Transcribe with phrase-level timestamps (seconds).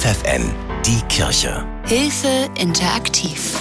[0.00, 0.50] FFN,
[0.86, 1.62] die Kirche.
[1.84, 3.54] Hilfe interaktiv.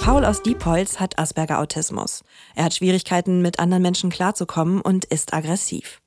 [0.00, 2.22] Paul aus Diepholz hat Asperger-Autismus.
[2.54, 6.00] Er hat Schwierigkeiten, mit anderen Menschen klarzukommen und ist aggressiv.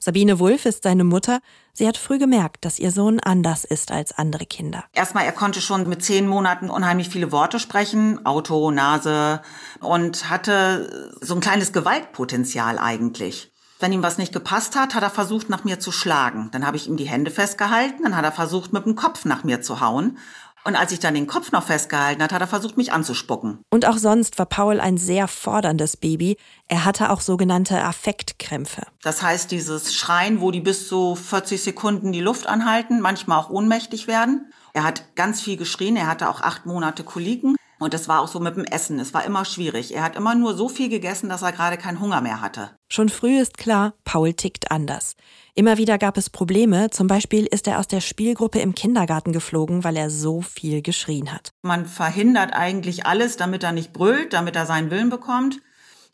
[0.00, 1.38] Sabine Wulff ist seine Mutter.
[1.72, 4.86] Sie hat früh gemerkt, dass ihr Sohn anders ist als andere Kinder.
[4.92, 8.26] Erstmal, er konnte schon mit zehn Monaten unheimlich viele Worte sprechen.
[8.26, 9.40] Auto, Nase.
[9.78, 13.52] Und hatte so ein kleines Gewaltpotenzial eigentlich.
[13.80, 16.50] Wenn ihm was nicht gepasst hat, hat er versucht, nach mir zu schlagen.
[16.50, 19.44] Dann habe ich ihm die Hände festgehalten, dann hat er versucht, mit dem Kopf nach
[19.44, 20.18] mir zu hauen.
[20.64, 23.60] Und als ich dann den Kopf noch festgehalten hat, hat er versucht, mich anzuspucken.
[23.70, 26.36] Und auch sonst war Paul ein sehr forderndes Baby.
[26.66, 28.82] Er hatte auch sogenannte Affektkrämpfe.
[29.02, 33.48] Das heißt, dieses Schreien, wo die bis zu 40 Sekunden die Luft anhalten, manchmal auch
[33.48, 34.52] ohnmächtig werden.
[34.74, 37.56] Er hat ganz viel geschrien, er hatte auch acht Monate Koliken.
[37.78, 38.98] Und das war auch so mit dem Essen.
[38.98, 39.94] Es war immer schwierig.
[39.94, 42.70] Er hat immer nur so viel gegessen, dass er gerade keinen Hunger mehr hatte.
[42.90, 45.14] Schon früh ist klar, Paul tickt anders.
[45.54, 46.90] Immer wieder gab es Probleme.
[46.90, 51.32] Zum Beispiel ist er aus der Spielgruppe im Kindergarten geflogen, weil er so viel geschrien
[51.32, 51.50] hat.
[51.62, 55.60] Man verhindert eigentlich alles, damit er nicht brüllt, damit er seinen Willen bekommt.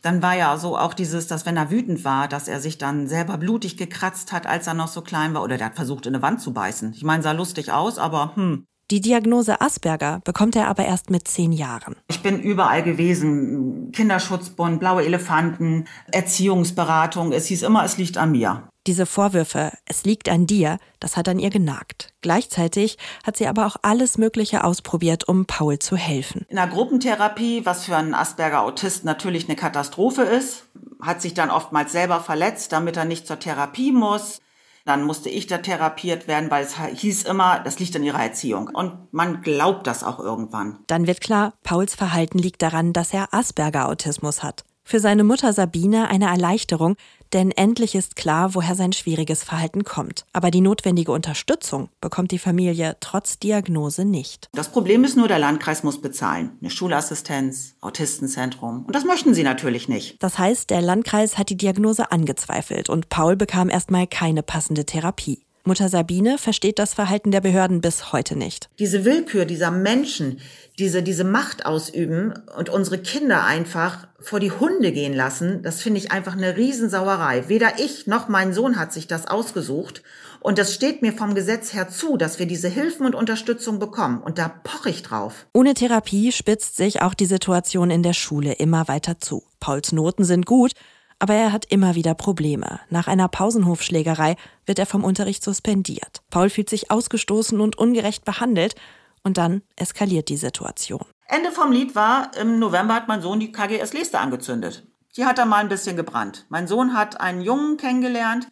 [0.02, 3.06] Dann war ja so auch dieses, dass wenn er wütend war, dass er sich dann
[3.06, 5.42] selber blutig gekratzt hat, als er noch so klein war.
[5.42, 6.92] Oder der hat versucht, in eine Wand zu beißen.
[6.92, 8.66] Ich meine, sah lustig aus, aber hm.
[8.90, 11.96] Die Diagnose Asperger bekommt er aber erst mit zehn Jahren.
[12.08, 13.92] Ich bin überall gewesen.
[13.92, 17.32] Kinderschutzbund, blaue Elefanten, Erziehungsberatung.
[17.32, 18.68] Es hieß immer, es liegt an mir.
[18.86, 22.12] Diese Vorwürfe, es liegt an dir, das hat an ihr genagt.
[22.20, 26.44] Gleichzeitig hat sie aber auch alles Mögliche ausprobiert, um Paul zu helfen.
[26.50, 30.66] In der Gruppentherapie, was für einen Asperger-Autist natürlich eine Katastrophe ist,
[31.00, 34.40] hat sich dann oftmals selber verletzt, damit er nicht zur Therapie muss.
[34.84, 38.68] Dann musste ich da therapiert werden, weil es hieß immer, das liegt an ihrer Erziehung.
[38.68, 40.78] Und man glaubt das auch irgendwann.
[40.86, 44.64] Dann wird klar, Pauls Verhalten liegt daran, dass er Asperger-Autismus hat.
[44.86, 46.96] Für seine Mutter Sabine eine Erleichterung,
[47.34, 50.24] denn endlich ist klar, woher sein schwieriges Verhalten kommt.
[50.32, 54.48] Aber die notwendige Unterstützung bekommt die Familie trotz Diagnose nicht.
[54.52, 56.52] Das Problem ist nur, der Landkreis muss bezahlen.
[56.60, 58.84] Eine Schulassistenz, Autistenzentrum.
[58.86, 60.22] Und das möchten sie natürlich nicht.
[60.22, 65.43] Das heißt, der Landkreis hat die Diagnose angezweifelt und Paul bekam erstmal keine passende Therapie.
[65.66, 68.68] Mutter Sabine versteht das Verhalten der Behörden bis heute nicht.
[68.78, 70.40] Diese Willkür dieser Menschen,
[70.78, 76.00] diese, diese Macht ausüben und unsere Kinder einfach vor die Hunde gehen lassen, das finde
[76.00, 77.48] ich einfach eine Riesensauerei.
[77.48, 80.02] Weder ich noch mein Sohn hat sich das ausgesucht.
[80.40, 84.20] Und das steht mir vom Gesetz her zu, dass wir diese Hilfen und Unterstützung bekommen.
[84.20, 85.46] Und da poche ich drauf.
[85.54, 89.42] Ohne Therapie spitzt sich auch die Situation in der Schule immer weiter zu.
[89.60, 90.72] Pauls Noten sind gut,
[91.18, 92.80] aber er hat immer wieder Probleme.
[92.90, 94.36] Nach einer Pausenhofschlägerei
[94.66, 96.22] wird er vom Unterricht suspendiert.
[96.30, 98.74] Paul fühlt sich ausgestoßen und ungerecht behandelt
[99.22, 101.04] und dann eskaliert die Situation.
[101.26, 104.86] Ende vom Lied war, im November hat mein Sohn die KGS Leste angezündet.
[105.16, 106.44] Die hat er mal ein bisschen gebrannt.
[106.48, 108.48] Mein Sohn hat einen Jungen kennengelernt,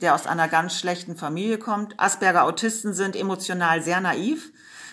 [0.00, 1.98] der aus einer ganz schlechten Familie kommt.
[1.98, 4.52] Asperger Autisten sind emotional sehr naiv.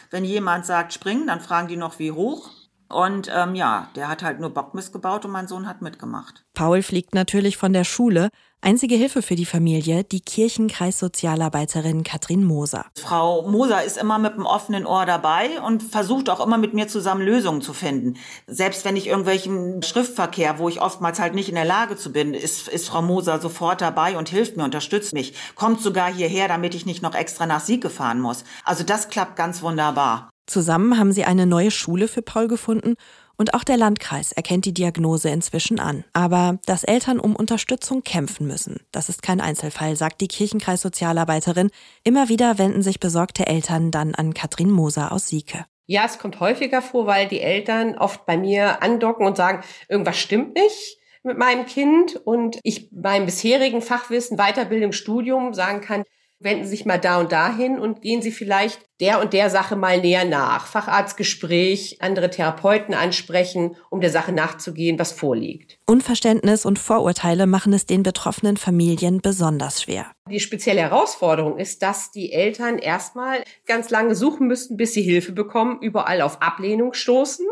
[0.09, 2.49] Wenn jemand sagt springen, dann fragen die noch wie hoch.
[2.91, 6.43] Und ähm, ja, der hat halt nur Bockmist gebaut und mein Sohn hat mitgemacht.
[6.53, 8.29] Paul fliegt natürlich von der Schule.
[8.63, 12.85] Einzige Hilfe für die Familie, die Kirchenkreissozialarbeiterin Katrin Moser.
[12.95, 16.87] Frau Moser ist immer mit einem offenen Ohr dabei und versucht auch immer mit mir
[16.87, 18.17] zusammen Lösungen zu finden.
[18.45, 22.35] Selbst wenn ich irgendwelchen Schriftverkehr, wo ich oftmals halt nicht in der Lage zu bin,
[22.35, 25.33] ist, ist Frau Moser sofort dabei und hilft mir, unterstützt mich.
[25.55, 28.43] Kommt sogar hierher, damit ich nicht noch extra nach Sieg fahren muss.
[28.63, 30.30] Also das klappt ganz wunderbar.
[30.51, 32.95] Zusammen haben sie eine neue Schule für Paul gefunden
[33.37, 36.03] und auch der Landkreis erkennt die Diagnose inzwischen an.
[36.11, 41.71] Aber dass Eltern um Unterstützung kämpfen müssen, das ist kein Einzelfall, sagt die Kirchenkreissozialarbeiterin.
[42.03, 45.65] Immer wieder wenden sich besorgte Eltern dann an Katrin Moser aus Sieke.
[45.85, 50.17] Ja, es kommt häufiger vor, weil die Eltern oft bei mir andocken und sagen, irgendwas
[50.17, 56.03] stimmt nicht mit meinem Kind und ich beim bisherigen Fachwissen, Weiterbildung, Studium sagen kann,
[56.43, 59.75] wenden Sie sich mal da und dahin und gehen Sie vielleicht der und der Sache
[59.75, 60.67] mal näher nach.
[60.67, 65.79] Facharztgespräch, andere Therapeuten ansprechen, um der Sache nachzugehen, was vorliegt.
[65.85, 70.11] Unverständnis und Vorurteile machen es den betroffenen Familien besonders schwer.
[70.29, 75.31] Die spezielle Herausforderung ist, dass die Eltern erstmal ganz lange suchen müssten, bis sie Hilfe
[75.31, 77.45] bekommen, überall auf Ablehnung stoßen,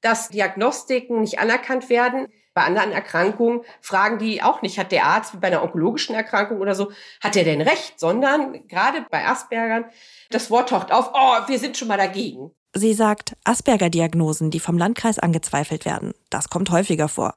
[0.00, 2.28] dass Diagnostiken nicht anerkannt werden.
[2.54, 6.60] Bei anderen Erkrankungen fragen die auch nicht, hat der Arzt wie bei einer onkologischen Erkrankung
[6.60, 9.86] oder so, hat er denn recht, sondern gerade bei Aspergern,
[10.30, 12.52] das Wort taucht auf, oh, wir sind schon mal dagegen.
[12.72, 17.34] Sie sagt, Asperger-Diagnosen, die vom Landkreis angezweifelt werden, das kommt häufiger vor.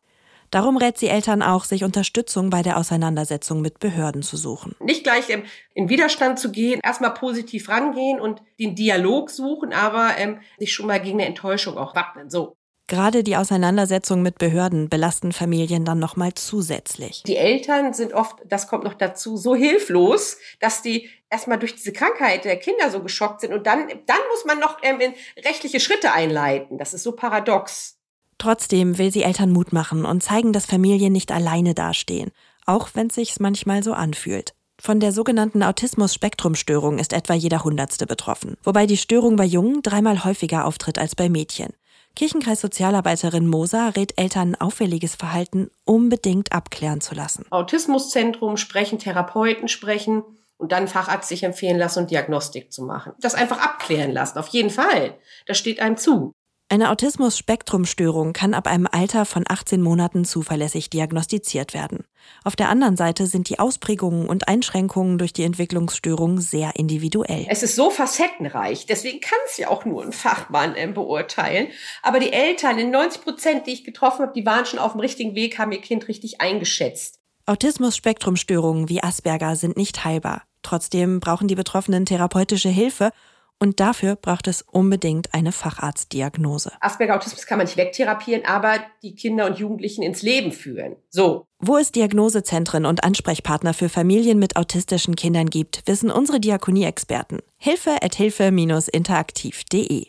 [0.51, 4.75] Darum rät sie Eltern auch, sich Unterstützung bei der Auseinandersetzung mit Behörden zu suchen.
[4.79, 5.25] Nicht gleich
[5.73, 10.87] in Widerstand zu gehen, erstmal positiv rangehen und den Dialog suchen, aber ähm, sich schon
[10.87, 12.29] mal gegen eine Enttäuschung auch wappnen.
[12.29, 12.56] So.
[12.87, 17.21] Gerade die Auseinandersetzung mit Behörden belasten Familien dann nochmal zusätzlich.
[17.23, 21.91] Die Eltern sind oft, das kommt noch dazu, so hilflos, dass die erstmal durch diese
[21.91, 24.99] Krankheit der Kinder so geschockt sind und dann, dann muss man noch ähm,
[25.43, 26.77] rechtliche Schritte einleiten.
[26.77, 27.97] Das ist so paradox.
[28.37, 32.31] Trotzdem will sie Eltern Mut machen und zeigen, dass Familien nicht alleine dastehen,
[32.65, 34.53] auch wenn es sich manchmal so anfühlt.
[34.79, 40.23] Von der sogenannten Autismus-Spektrum-Störung ist etwa jeder Hundertste betroffen, wobei die Störung bei Jungen dreimal
[40.23, 41.73] häufiger auftritt als bei Mädchen.
[42.17, 47.45] Kirchenkreis-Sozialarbeiterin Moser rät Eltern, auffälliges Verhalten unbedingt abklären zu lassen.
[47.51, 50.23] Autismuszentrum sprechen, Therapeuten sprechen
[50.57, 53.13] und dann Facharzt sich empfehlen lassen und Diagnostik zu machen.
[53.21, 55.15] Das einfach abklären lassen, auf jeden Fall.
[55.45, 56.33] Das steht einem zu.
[56.69, 62.03] Eine Autismus-Spektrum-Störung kann ab einem Alter von 18 Monaten zuverlässig diagnostiziert werden.
[62.43, 67.45] Auf der anderen Seite sind die Ausprägungen und Einschränkungen durch die Entwicklungsstörung sehr individuell.
[67.47, 71.69] Es ist so facettenreich, deswegen kann es ja auch nur ein Fachmann äh, beurteilen.
[72.03, 74.99] Aber die Eltern, in 90 Prozent, die ich getroffen habe, die waren schon auf dem
[74.99, 77.21] richtigen Weg, haben ihr Kind richtig eingeschätzt.
[77.45, 80.43] Autismus-Spektrum-Störungen wie Asperger sind nicht heilbar.
[80.63, 83.11] Trotzdem brauchen die Betroffenen therapeutische Hilfe
[83.59, 86.71] und dafür braucht es unbedingt eine Facharztdiagnose.
[86.79, 90.95] Asperger-Autismus kann man nicht wegtherapieren, aber die Kinder und Jugendlichen ins Leben führen.
[91.09, 91.45] So.
[91.59, 97.39] Wo es Diagnosezentren und Ansprechpartner für Familien mit autistischen Kindern gibt, wissen unsere Diakonie-Experten.
[97.57, 100.07] Hilfe at hilfe-interaktiv.de.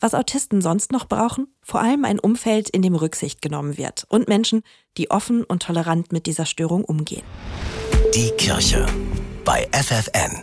[0.00, 1.46] Was Autisten sonst noch brauchen?
[1.62, 4.64] Vor allem ein Umfeld, in dem Rücksicht genommen wird und Menschen,
[4.98, 7.22] die offen und tolerant mit dieser Störung umgehen.
[8.12, 8.84] Die Kirche
[9.44, 10.42] bei FFN.